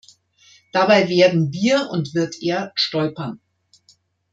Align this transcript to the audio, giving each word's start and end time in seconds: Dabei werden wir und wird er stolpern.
Dabei 0.73 1.07
werden 1.09 1.53
wir 1.53 1.91
und 1.91 2.15
wird 2.15 2.41
er 2.41 2.71
stolpern. 2.73 3.39